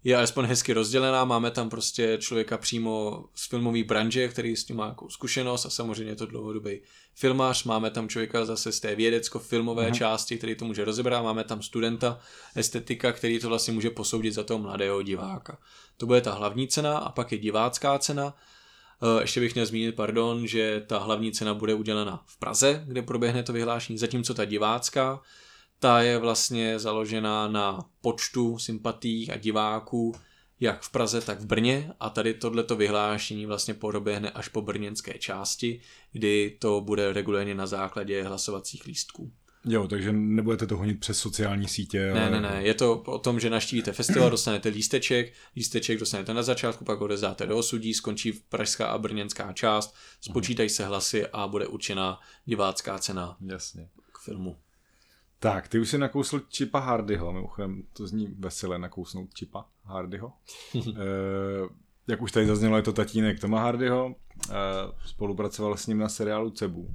[0.05, 4.77] je alespoň hezky rozdělená, máme tam prostě člověka přímo z filmové branže, který s tím
[4.77, 6.81] má nějakou zkušenost a samozřejmě je to dlouhodobý
[7.15, 9.95] filmář, máme tam člověka zase z té vědecko-filmové uh-huh.
[9.95, 12.21] části, který to může rozebrat, máme tam studenta
[12.57, 15.59] estetika, který to vlastně může posoudit za toho mladého diváka.
[15.97, 18.35] To bude ta hlavní cena a pak je divácká cena,
[19.03, 23.03] eh, ještě bych měl zmínit, pardon, že ta hlavní cena bude udělena v Praze, kde
[23.03, 25.21] proběhne to vyhlášení, zatímco ta divácká
[25.81, 30.14] ta je vlastně založená na počtu sympatí a diváků
[30.61, 35.19] jak v Praze, tak v Brně a tady tohleto vyhlášení vlastně proběhne až po brněnské
[35.19, 35.81] části,
[36.12, 39.33] kdy to bude regulérně na základě hlasovacích lístků.
[39.64, 42.12] Jo, takže nebudete to honit přes sociální sítě.
[42.12, 42.31] Ne, ale...
[42.31, 46.85] ne, ne, je to o tom, že naštívíte festival, dostanete lísteček, lísteček dostanete na začátku,
[46.85, 51.66] pak odezdáte do osudí, skončí v pražská a brněnská část, spočítají se hlasy a bude
[51.66, 53.88] určena divácká cena Jasně.
[54.12, 54.57] k filmu.
[55.42, 60.33] Tak, ty už jsi nakousl Chipa Hardyho, mimochodem to zní veselé nakousnout Chipa Hardyho.
[60.76, 60.81] e,
[62.07, 64.14] jak už tady zaznělo, je to tatínek Toma Hardyho,
[64.50, 64.55] e,
[65.07, 66.90] spolupracoval s ním na seriálu Cebu.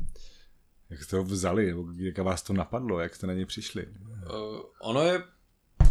[0.90, 3.86] Jak jste ho vzali, jak vás to napadlo, jak jste na ně přišli?
[3.86, 5.24] Uh, ono je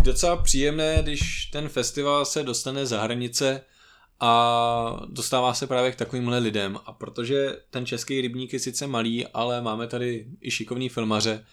[0.02, 3.60] docela příjemné, když ten festival se dostane za hranice
[4.20, 6.78] a dostává se právě k takovýmhle lidem.
[6.86, 11.44] A protože ten český rybník je sice malý, ale máme tady i šikovní filmaře,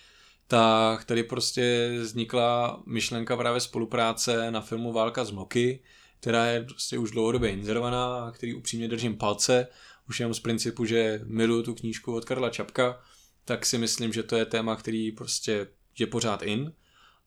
[0.52, 5.84] tak tady prostě vznikla myšlenka právě spolupráce na filmu Válka z Moky,
[6.20, 9.68] která je prostě už dlouhodobě inzerovaná a který upřímně držím palce,
[10.10, 13.00] už jenom z principu, že miluju tu knížku od Karla Čapka
[13.46, 15.68] tak si myslím, že to je téma, který prostě
[16.00, 16.74] je pořád in.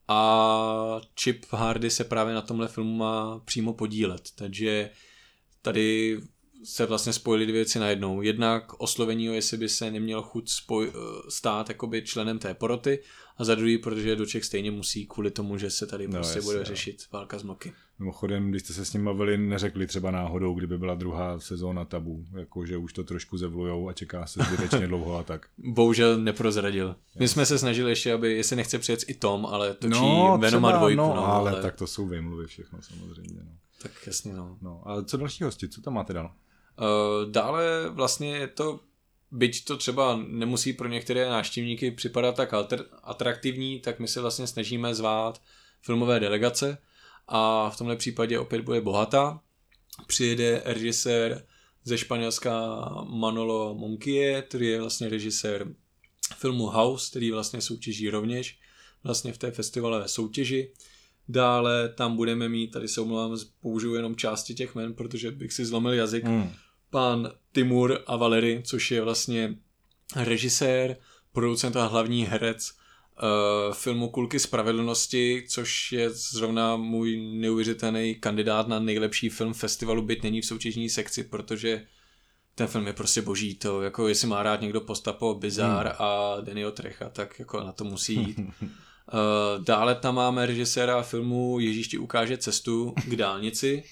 [0.08, 4.90] A Chip Hardy se právě na tomhle filmu má přímo podílet, takže
[5.62, 6.18] tady
[6.64, 8.22] se vlastně spojily dvě věci najednou.
[8.22, 12.98] Jednak oslovení, jestli by se neměl chuť spoj, eh, stát jakoby členem té poroty
[13.37, 16.46] a za druhý, protože Doček stejně musí kvůli tomu, že se tady no, prostě jasně,
[16.46, 16.64] bude jo.
[16.64, 17.72] řešit válka z moky.
[17.98, 22.24] Mimochodem, když jste se s ním bavili, neřekli třeba náhodou, kdyby byla druhá sezóna tabu,
[22.38, 25.46] jako že už to trošku zevlujou a čeká se zbytečně dlouho a tak.
[25.59, 26.96] Bohužel neprozradil.
[27.18, 30.68] My jsme se snažili ještě, aby, jestli nechce přijet i Tom, ale točí no, Venoma
[30.68, 30.96] třeba, dvojku.
[30.96, 33.40] No, no, ale, ale, tak to jsou vymluvy všechno samozřejmě.
[33.44, 33.53] No.
[33.83, 34.59] Tak jasně, no.
[34.62, 34.83] no.
[34.88, 36.33] A co další hosti, co tam máte dál?
[36.78, 38.80] Uh, dále vlastně je to,
[39.30, 42.50] byť to třeba nemusí pro některé návštěvníky připadat tak
[43.02, 45.42] atraktivní, tak my se vlastně snažíme zvát
[45.82, 46.78] filmové delegace
[47.28, 49.40] a v tomhle případě opět bude bohatá.
[50.06, 51.46] Přijede režisér
[51.84, 55.74] ze Španělska Manolo Monkie, který je vlastně režisér
[56.37, 58.58] filmu House, který vlastně soutěží rovněž
[59.04, 60.72] vlastně v té festivalové soutěži.
[61.28, 65.64] Dále tam budeme mít, tady se omlouvám, použiju jenom části těch men, protože bych si
[65.64, 66.52] zlomil jazyk, mm
[66.94, 69.54] pán Timur a Valery, což je vlastně
[70.16, 70.96] režisér,
[71.33, 78.78] producent a hlavní herec uh, filmu Kulky spravedlnosti, což je zrovna můj neuvěřitelný kandidát na
[78.78, 81.87] nejlepší film festivalu, byť není v soutěžní sekci, protože
[82.54, 85.96] ten film je prostě boží, to jako jestli má rád někdo postapo Bizar hmm.
[85.98, 88.38] a Daniel Trecha, tak jako na to musí jít.
[88.38, 93.83] Uh, dále tam máme režiséra filmu Ježíš ti ukáže cestu k dálnici,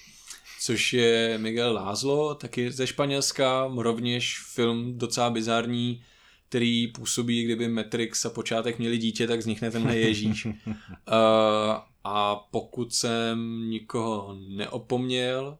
[0.63, 6.03] což je Miguel Lázlo, taky ze Španělska, rovněž film docela bizarní,
[6.49, 10.45] který působí, kdyby Matrix a počátek měli dítě, tak vznikne tenhle Ježíš.
[10.45, 10.53] uh,
[12.03, 15.57] a pokud jsem nikoho neopomněl,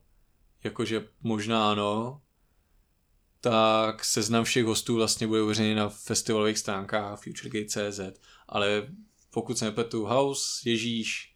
[0.64, 2.22] jakože možná ano,
[3.42, 8.00] tak seznam všech hostů vlastně bude uveřejný na festivalových stránkách FutureGate.cz,
[8.48, 8.88] ale
[9.30, 11.36] pokud se nepletu House, Ježíš,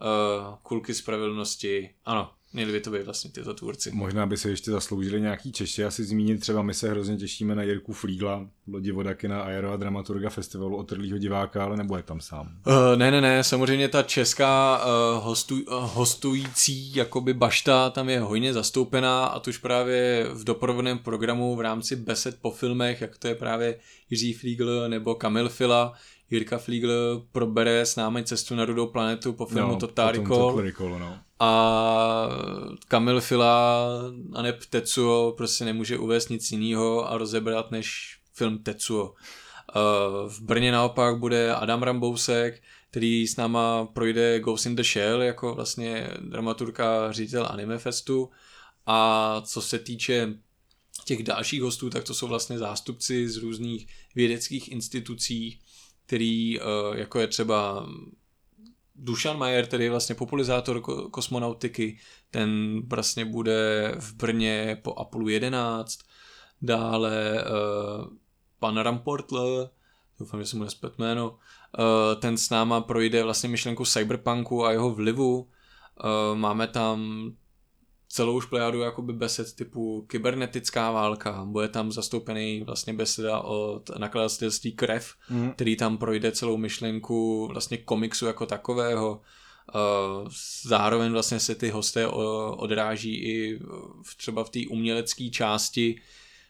[0.00, 3.90] uh, Kulky spravedlnosti, ano, Měli by to být vlastně tyto tvůrci.
[3.94, 7.62] Možná by se ještě zasloužili nějaký Češi asi zmínit, třeba my se hrozně těšíme na
[7.62, 12.48] Jirku Flígla, Lodivodakina Aero a dramaturga festivalu Otrlýho diváka, ale nebo je tam sám?
[12.66, 15.62] Uh, ne, ne, ne, samozřejmě ta česká uh, hostu, uh,
[15.94, 21.96] hostující jakoby bašta tam je hojně zastoupená a tuž právě v doprovodném programu v rámci
[21.96, 23.78] besed po filmech, jak to je právě
[24.10, 25.92] Jiří Flígl nebo Kamil Fila,
[26.30, 30.98] Jirka Flígl probere s námi cestu na rudou planetu po filmu no, Total Recall.
[30.98, 31.18] No.
[31.38, 32.28] A
[32.88, 33.86] Kamil Fila
[34.32, 39.14] a ne Tetsuo prostě nemůže uvést nic jiného a rozebrat než film Tetsuo.
[40.28, 45.54] V Brně naopak bude Adam Rambousek, který s náma projde Ghost in the Shell jako
[45.54, 48.30] vlastně dramaturka ředitel Anime Festu
[48.86, 50.34] a co se týče
[51.04, 55.60] těch dalších hostů, tak to jsou vlastně zástupci z různých vědeckých institucí,
[56.06, 56.62] který, eh,
[56.94, 57.86] jako je třeba
[58.98, 60.80] Dušan Majer, je vlastně popularizátor
[61.10, 61.98] kosmonautiky,
[62.30, 65.98] ten vlastně bude v Brně po Apollo 11,
[66.62, 68.06] dále uh,
[68.58, 69.70] pan Ramportl,
[70.18, 74.72] doufám, že se mu nespět jméno, uh, ten s náma projde vlastně myšlenku cyberpunku a
[74.72, 77.30] jeho vlivu, uh, máme tam
[78.08, 84.72] celou už plejádu jakoby besed typu kybernetická válka, bude tam zastoupený vlastně beseda od nakladatelství
[84.72, 85.50] Krev, mm.
[85.50, 89.20] který tam projde celou myšlenku vlastně komiksu jako takového.
[90.62, 92.06] Zároveň vlastně se ty hosté
[92.56, 93.60] odráží i
[94.16, 96.00] třeba v té umělecké části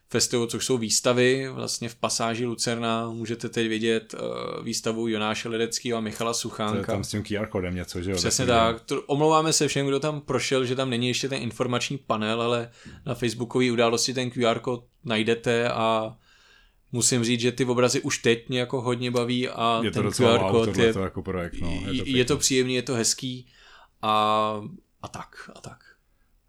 [0.09, 5.99] festivalu, což jsou výstavy, vlastně v pasáži Lucerna můžete teď vidět uh, výstavu Jonáše Ledeckého
[5.99, 6.73] a Michala Suchánka.
[6.73, 8.17] To je tam s tím QR kodem něco, že jo?
[8.17, 8.81] Přesně tak.
[8.81, 12.71] To, omlouváme se všem, kdo tam prošel, že tam není ještě ten informační panel, ale
[13.07, 16.17] na facebookové události ten QR kód najdete a
[16.93, 20.13] musím říct, že ty obrazy už teď mě jako hodně baví a je to ten
[20.13, 21.83] QR kód je, to jako projekt, no.
[21.91, 23.47] je, to, je to příjemný, je to hezký
[24.03, 24.61] a,
[25.03, 25.96] a tak, a tak.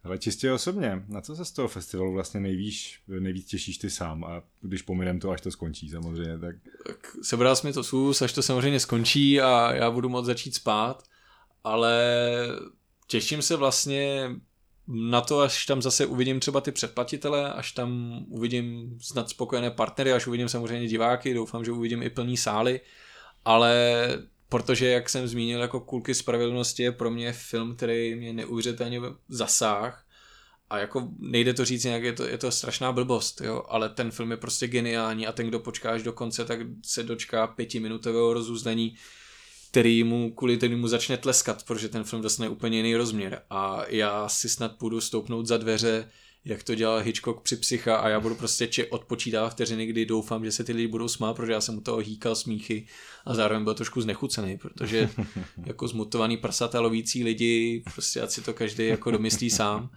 [0.08, 4.24] Ale čistě osobně, na co se z toho festivalu vlastně nejvíc, nejvíc těšíš ty sám?
[4.24, 6.56] A když pominem to, až to skončí samozřejmě, tak...
[6.88, 10.56] tak sebral jsi mi to sus, až to samozřejmě skončí a já budu moct začít
[10.56, 11.04] spát,
[11.63, 12.04] ale
[13.08, 14.32] těším se vlastně
[14.88, 20.13] na to, až tam zase uvidím třeba ty předplatitele, až tam uvidím snad spokojené partnery,
[20.13, 22.82] až uvidím samozřejmě diváky, doufám, že uvidím i plný sály,
[23.46, 24.04] ale
[24.49, 30.07] protože, jak jsem zmínil, jako Kulky spravedlnosti je pro mě film, který mě neuvěřitelně zasáh
[30.69, 34.12] a jako nejde to říct nějak, je to, je to strašná blbost, jo, ale ten
[34.12, 38.33] film je prostě geniální a ten, kdo počká až do konce, tak se dočká pětiminutového
[38.33, 38.95] rozuzlení,
[39.71, 43.41] který mu, kvůli mu začne tleskat, protože ten film dostane úplně jiný rozměr.
[43.49, 46.10] A já si snad půjdu stoupnout za dveře
[46.47, 50.45] jak to dělal Hitchcock při Psycha a já budu prostě či odpočítávat vteřiny, kdy doufám,
[50.45, 52.88] že se ty lidi budou smát, protože já jsem u toho hýkal smíchy
[53.25, 55.10] a zároveň byl trošku znechucený, protože
[55.65, 59.89] jako zmutovaný prasata lovící lidi, prostě ať si to každý jako domyslí sám,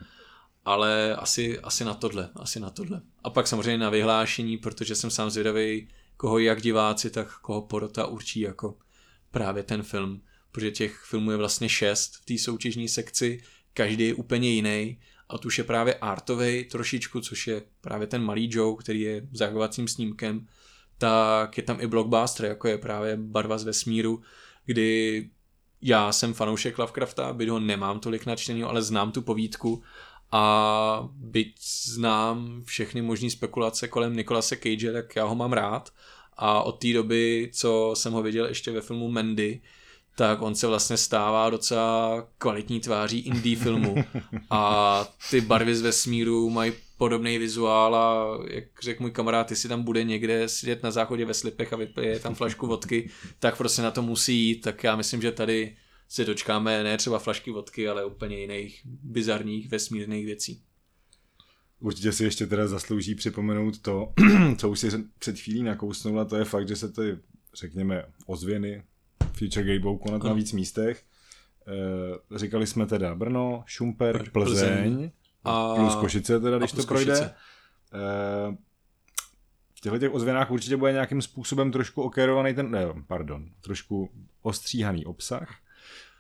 [0.64, 3.02] ale asi, asi na tohle, asi na tohle.
[3.24, 8.06] A pak samozřejmě na vyhlášení, protože jsem sám zvědavý, koho jak diváci, tak koho porota
[8.06, 8.78] určí jako
[9.30, 13.40] právě ten film, protože těch filmů je vlastně šest v té soutěžní sekci,
[13.74, 14.98] každý je úplně jiný
[15.30, 19.88] a tuž je právě artový trošičku, což je právě ten malý Joe, který je zahagovacím
[19.88, 20.46] snímkem,
[20.98, 24.22] tak je tam i blockbuster, jako je právě Barva z vesmíru,
[24.64, 25.30] kdy
[25.82, 29.82] já jsem fanoušek Lovecrafta, byť ho nemám tolik načtený, ale znám tu povídku
[30.32, 35.92] a byť znám všechny možné spekulace kolem Nikolase Cage, tak já ho mám rád.
[36.36, 39.60] A od té doby, co jsem ho viděl ještě ve filmu Mandy,
[40.20, 43.94] tak on se vlastně stává docela kvalitní tváří indie filmu
[44.50, 49.83] a ty barvy z vesmíru mají podobný vizuál a jak řekl můj kamarád, jestli tam
[49.83, 53.90] bude někde sedět na záchodě ve slipech a vypije tam flašku vodky, tak prostě na
[53.90, 55.76] to musí jít, tak já myslím, že tady
[56.09, 60.62] se dočkáme ne třeba flašky vodky, ale úplně jiných bizarních vesmírných věcí.
[61.78, 64.12] Určitě si ještě teda zaslouží připomenout to,
[64.56, 67.18] co už si před chvílí nakousnul a to je fakt, že se ty,
[67.54, 68.83] řekněme, ozvěny
[69.32, 71.04] Future Gate budou konat na víc místech.
[72.32, 75.10] E, říkali jsme teda Brno, Šumperk, Plzeň,
[75.44, 75.74] a...
[75.74, 77.20] plus Košice teda, když to projde.
[77.20, 77.32] E,
[79.74, 84.10] v těchto těch ozvěnách určitě bude nějakým způsobem trošku okérovaný ten, ne, pardon, trošku
[84.42, 85.56] ostříhaný obsah.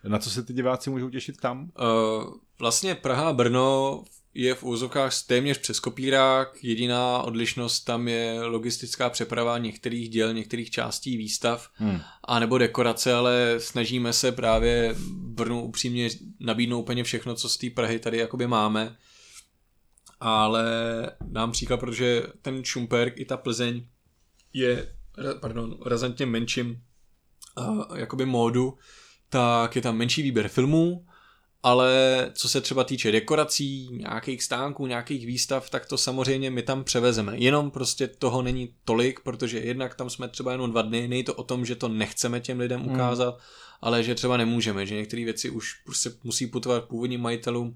[0.04, 1.62] Na co se ty diváci můžou těšit tam?
[1.62, 6.64] Uh, vlastně Praha a Brno je v úzovkách téměř přes kopírák.
[6.64, 12.00] Jediná odlišnost tam je logistická přeprava některých děl, některých částí výstav hmm.
[12.24, 16.08] a nebo dekorace, ale snažíme se právě Brnu upřímně
[16.40, 18.96] nabídnout úplně všechno, co z té Prahy tady jakoby máme.
[20.20, 20.64] Ale
[21.20, 23.86] dám příklad, protože ten Šumperk i ta Plzeň
[24.52, 24.94] je
[25.40, 26.82] pardon, razantně menším
[27.58, 28.78] uh, jakoby módu,
[29.28, 31.06] tak je tam menší výběr filmů,
[31.62, 31.92] ale
[32.34, 37.38] co se třeba týče dekorací, nějakých stánků, nějakých výstav, tak to samozřejmě my tam převezeme.
[37.38, 41.34] Jenom prostě toho není tolik, protože jednak tam jsme třeba jenom dva dny, není to
[41.34, 42.92] o tom, že to nechceme těm lidem hmm.
[42.92, 43.40] ukázat, hmm.
[43.80, 47.74] ale že třeba nemůžeme, že některé věci už prostě musí putovat původním majitelům,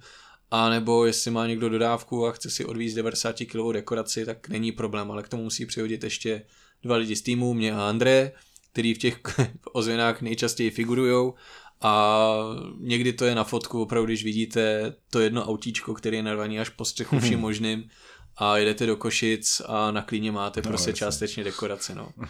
[0.50, 4.72] a nebo jestli má někdo dodávku a chce si odvízt 90 kg dekoraci, tak není
[4.72, 6.42] problém, ale k tomu musí přihodit ještě
[6.82, 8.32] dva lidi z týmu, mě a André,
[8.72, 9.20] který v těch
[9.72, 11.34] ozvěnách nejčastěji figurujou
[11.80, 12.34] a
[12.78, 16.68] někdy to je na fotku, opravdu, když vidíte to jedno autíčko, který je narvaný až
[16.68, 17.88] po střechu vším možným
[18.36, 20.98] a jedete do Košic a na klíně máte no, prostě jasný.
[20.98, 22.08] částečně dekorace, no.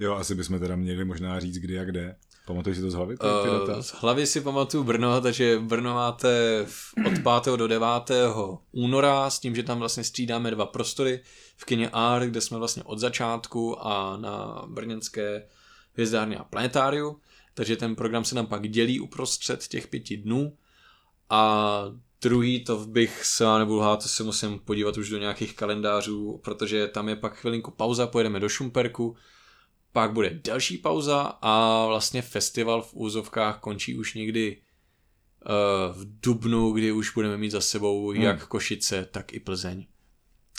[0.00, 2.16] Jo, asi bychom teda měli možná říct, kdy a kde.
[2.46, 3.16] Pamatuješ si to z hlavy?
[3.16, 3.82] Ty, ty data?
[3.82, 6.66] z hlavy si pamatuju Brno, takže Brno máte
[7.06, 7.56] od 5.
[7.56, 7.88] do 9.
[8.72, 11.20] února s tím, že tam vlastně střídáme dva prostory
[11.56, 15.46] v kině R, kde jsme vlastně od začátku a na brněnské
[15.92, 17.20] hvězdárně a planetáriu
[17.58, 20.56] takže ten program se nám pak dělí uprostřed těch pěti dnů
[21.30, 21.84] a
[22.22, 26.88] druhý to bych se nebudu lhát, to se musím podívat už do nějakých kalendářů, protože
[26.88, 29.16] tam je pak chvilinku pauza, pojedeme do Šumperku,
[29.92, 36.72] pak bude další pauza a vlastně festival v úzovkách končí už někdy uh, v Dubnu,
[36.72, 38.22] kdy už budeme mít za sebou hmm.
[38.22, 39.86] jak Košice, tak i Plzeň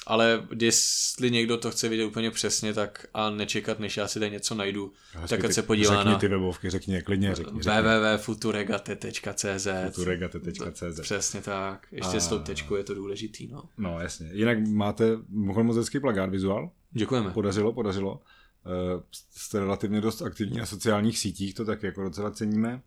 [0.07, 4.31] ale jestli někdo to chce vidět úplně přesně, tak a nečekat, než já si tady
[4.31, 6.17] něco najdu, Hezky, tak ať se podívá řekni na...
[6.17, 7.63] ty webovky, řekni klidně, řekni.
[7.63, 7.81] řekni.
[7.81, 12.19] www.futuregate.cz Futuregate.cz Přesně tak, ještě a...
[12.19, 13.63] s tou tečkou je to důležitý, no.
[13.77, 16.71] No jasně, jinak máte mohl moc hezký plagát vizuál.
[16.91, 17.31] Děkujeme.
[17.31, 18.21] Podařilo, podařilo.
[18.65, 22.81] Eh, jste relativně dost aktivní na sociálních sítích, to tak jako docela ceníme.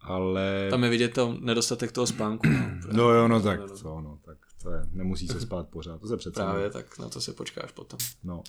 [0.00, 0.66] Ale...
[0.70, 2.46] Tam je vidět to nedostatek toho spánku.
[2.48, 6.08] No, no jo, no tak, co, no, tak to je, nemusí se spát pořád, to
[6.08, 6.34] se přece...
[6.34, 7.98] Právě, tak na to se počkáš potom.
[8.24, 8.42] No,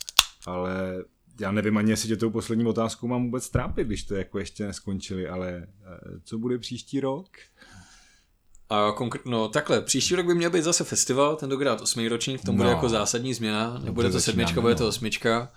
[0.45, 1.03] ale
[1.39, 4.67] já nevím ani, jestli tě tou poslední otázkou mám vůbec trápit, když to jako ještě
[4.67, 5.67] neskončili, ale eh,
[6.23, 7.27] co bude příští rok?
[8.69, 12.45] A konkr- no takhle, příští rok by měl být zase festival, tentokrát osmý ročník, v
[12.45, 12.63] tom no.
[12.63, 15.51] bude jako zásadní změna, nebude to, to sedmička, bude to osmička.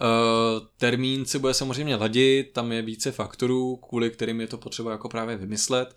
[0.00, 4.92] Uh, termín se bude samozřejmě ladit, tam je více faktorů, kvůli kterým je to potřeba
[4.92, 5.96] jako právě vymyslet.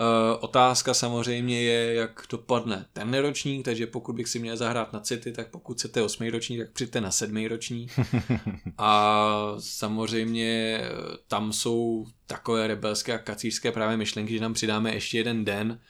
[0.00, 5.00] Uh, otázka samozřejmě je, jak dopadne ten ročník, takže pokud bych si měl zahrát na
[5.00, 7.92] City, tak pokud chcete osmý ročník, tak přijďte na sedmý ročník.
[8.78, 10.88] A samozřejmě eh,
[11.28, 15.80] tam jsou takové rebelské a kacířské právě myšlenky, že tam přidáme ještě jeden den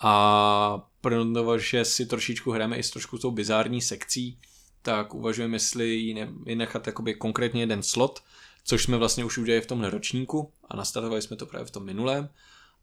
[0.00, 4.38] a protože si trošičku hrajeme i s trošku tou bizární sekcí,
[4.82, 8.22] tak uvažujeme, jestli ji nechat jakoby konkrétně jeden slot,
[8.64, 11.84] což jsme vlastně už udělali v tomhle ročníku a nastartovali jsme to právě v tom
[11.84, 12.28] minulém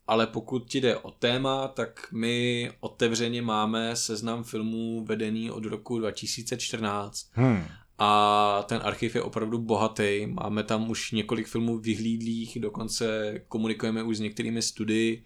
[0.08, 6.00] ale pokud ti jde o téma, tak my otevřeně máme seznam filmů vedený od roku
[6.00, 7.64] 2014 Hmm.
[7.98, 10.26] a ten archiv je opravdu bohatý.
[10.28, 15.24] Máme tam už několik filmů vyhlídlých, dokonce komunikujeme už s některými studii.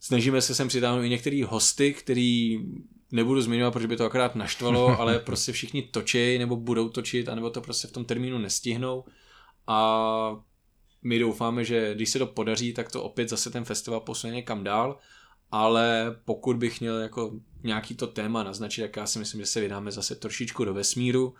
[0.00, 2.58] Snažíme se sem přitáhnout i některý hosty, který
[3.12, 7.50] nebudu zmiňovat, protože by to akorát naštvalo, ale prostě všichni točí nebo budou točit, anebo
[7.50, 9.04] to prostě v tom termínu nestihnou.
[9.66, 10.36] A
[11.02, 14.64] my doufáme, že když se to podaří, tak to opět zase ten festival posune někam
[14.64, 14.98] dál,
[15.50, 17.32] ale pokud bych měl jako
[17.62, 21.34] nějaký to téma naznačit, tak já si myslím, že se vydáme zase trošičku do vesmíru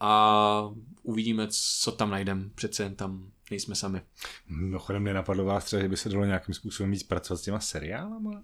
[0.00, 0.70] a
[1.02, 1.48] uvidíme,
[1.82, 2.44] co tam najdeme.
[2.54, 4.00] Přece jen tam nejsme sami.
[4.48, 8.42] Mimochodem nenapadlo vás třeba, že by se dalo nějakým způsobem víc pracovat s těma seriálama?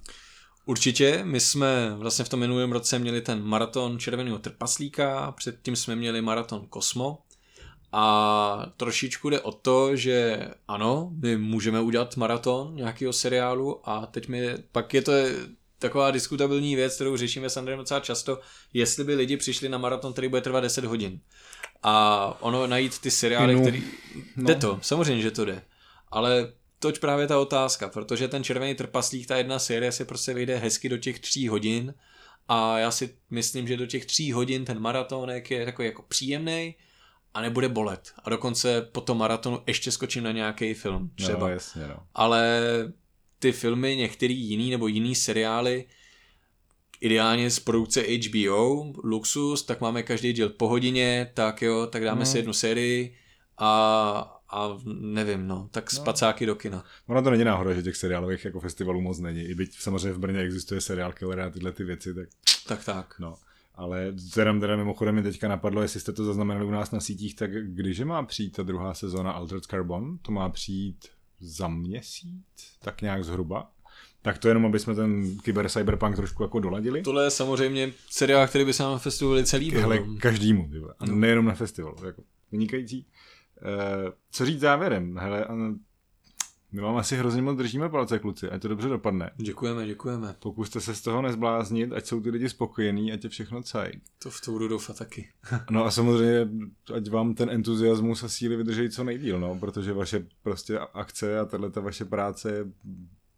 [0.66, 5.96] Určitě, my jsme vlastně v tom minulém roce měli ten maraton Červeného trpaslíka, předtím jsme
[5.96, 7.18] měli maraton Kosmo
[7.92, 14.28] a trošičku jde o to, že ano, my můžeme udělat maraton nějakého seriálu a teď
[14.28, 15.12] mi, pak je to
[15.78, 18.40] taková diskutabilní věc, kterou řešíme s Andrejem docela často,
[18.74, 21.20] jestli by lidi přišli na maraton, který bude trvat 10 hodin.
[21.82, 23.84] A ono najít ty seriály, No, který...
[24.36, 24.44] no.
[24.44, 25.62] Jde to, samozřejmě, že to jde.
[26.10, 30.56] Ale toč právě ta otázka, protože ten Červený trpaslík, ta jedna série se prostě vyjde
[30.56, 31.94] hezky do těch tří hodin
[32.48, 36.74] a já si myslím, že do těch tří hodin ten maratonek je takový jako příjemný
[37.38, 38.12] a nebude bolet.
[38.24, 41.38] A dokonce po tom maratonu ještě skočím na nějaký film třeba.
[41.38, 41.96] No, jasně, no.
[42.14, 42.60] Ale
[43.38, 45.84] ty filmy, některý jiný nebo jiný seriály,
[47.00, 52.20] ideálně z produkce HBO, Luxus, tak máme každý díl po hodině, tak jo, tak dáme
[52.20, 52.26] No.
[52.26, 53.16] si jednu sérii
[53.58, 55.96] a, a nevím, no, tak No.
[55.96, 56.84] spacáky do kina.
[57.06, 59.42] Ono to není náhoda, že těch seriálových jako festivalů moc není.
[59.42, 62.28] I byť samozřejmě v Brně existuje seriál Killer a tyhle ty věci, tak
[62.66, 63.14] Tak tak.
[63.18, 63.34] no.
[63.78, 67.36] Ale teda, teda mimochodem mi teďka napadlo, jestli jste to zaznamenali u nás na sítích,
[67.36, 71.06] tak když má přijít ta druhá sezóna Altered Carbon, to má přijít
[71.40, 72.44] za měsíc,
[72.82, 73.70] tak nějak zhruba.
[74.22, 77.02] Tak to jenom, aby jsme ten kyber cyberpunk trošku jako doladili.
[77.02, 79.80] Tohle je samozřejmě seriál, který by se nám na festivalu velice líbil.
[79.80, 80.16] Hele, no.
[80.20, 82.22] každému, a nejenom na festivalu, jako
[82.52, 83.06] vynikající.
[83.62, 85.18] Uh, co říct závěrem?
[85.18, 85.46] Hele,
[86.72, 89.30] my vám asi hrozně moc držíme palce, kluci, ať to dobře dopadne.
[89.36, 90.36] Děkujeme, děkujeme.
[90.38, 93.92] Pokuste se z toho nezbláznit, ať jsou ty lidi spokojení, ať je všechno caj.
[94.18, 95.28] To v to budu doufat taky.
[95.70, 96.48] No a samozřejmě,
[96.94, 101.44] ať vám ten entuziasmus a síly vydrží co nejdíl, no, protože vaše prostě akce a
[101.44, 102.64] tahle ta vaše práce je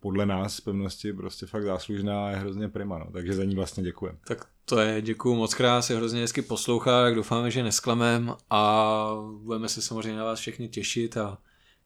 [0.00, 3.54] podle nás z pevnosti prostě fakt záslužná a je hrozně prima, no, takže za ní
[3.54, 4.18] vlastně děkujeme.
[4.26, 9.06] Tak to je, děkuju moc krát, se hrozně hezky poslouchá, tak doufáme, že nesklamem a
[9.42, 11.38] budeme se samozřejmě na vás všechny těšit a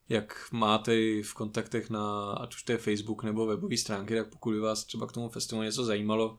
[0.09, 0.93] jak máte
[1.23, 4.85] v kontaktech na, ať už to je Facebook nebo webové stránky, tak pokud by vás
[4.85, 6.39] třeba k tomu festivalu něco zajímalo,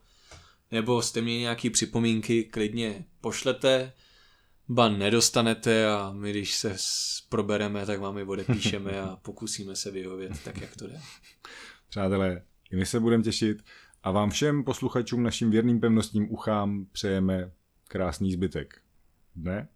[0.70, 3.92] nebo jste měli nějaké připomínky, klidně pošlete,
[4.68, 6.76] ba nedostanete a my když se
[7.28, 11.00] probereme, tak vám je odepíšeme a pokusíme se vyhovět tak, jak to jde.
[11.88, 13.62] Přátelé, i my se budeme těšit
[14.02, 17.52] a vám všem posluchačům, našim věrným pevnostním uchám přejeme
[17.88, 18.80] krásný zbytek.
[19.36, 19.68] Ne?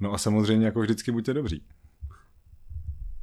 [0.00, 1.64] No a samozřejmě jako vždycky buďte dobří.